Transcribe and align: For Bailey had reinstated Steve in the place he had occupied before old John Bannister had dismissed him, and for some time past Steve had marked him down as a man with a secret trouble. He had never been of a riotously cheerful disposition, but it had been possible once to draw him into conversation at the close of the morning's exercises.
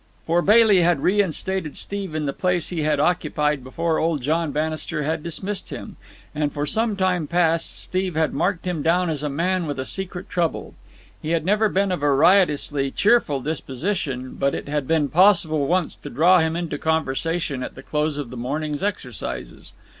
For 0.25 0.41
Bailey 0.41 0.81
had 0.81 1.03
reinstated 1.03 1.77
Steve 1.77 2.15
in 2.15 2.25
the 2.25 2.33
place 2.33 2.69
he 2.69 2.81
had 2.81 2.99
occupied 2.99 3.63
before 3.63 3.99
old 3.99 4.23
John 4.23 4.51
Bannister 4.51 5.03
had 5.03 5.21
dismissed 5.21 5.69
him, 5.69 5.95
and 6.33 6.51
for 6.51 6.65
some 6.65 6.95
time 6.95 7.27
past 7.27 7.77
Steve 7.77 8.15
had 8.15 8.33
marked 8.33 8.65
him 8.65 8.81
down 8.81 9.11
as 9.11 9.21
a 9.21 9.29
man 9.29 9.67
with 9.67 9.77
a 9.77 9.85
secret 9.85 10.27
trouble. 10.27 10.73
He 11.21 11.29
had 11.37 11.45
never 11.45 11.69
been 11.69 11.91
of 11.91 12.01
a 12.01 12.11
riotously 12.11 12.89
cheerful 12.89 13.41
disposition, 13.41 14.33
but 14.33 14.55
it 14.55 14.67
had 14.67 14.87
been 14.87 15.07
possible 15.07 15.67
once 15.67 15.93
to 15.97 16.09
draw 16.09 16.39
him 16.39 16.55
into 16.55 16.79
conversation 16.79 17.61
at 17.61 17.75
the 17.75 17.83
close 17.83 18.17
of 18.17 18.31
the 18.31 18.37
morning's 18.37 18.81
exercises. 18.81 19.73